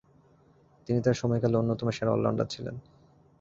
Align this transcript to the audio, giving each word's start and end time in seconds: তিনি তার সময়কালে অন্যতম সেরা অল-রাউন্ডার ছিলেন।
তিনি 0.87 0.99
তার 1.01 1.13
সময়কালে 1.13 1.55
অন্যতম 1.57 1.87
সেরা 1.89 2.11
অল-রাউন্ডার 2.11 2.47
ছিলেন। 2.47 2.75